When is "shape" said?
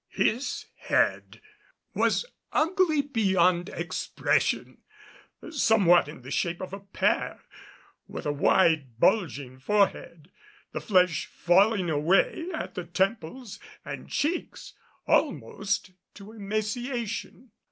6.31-6.59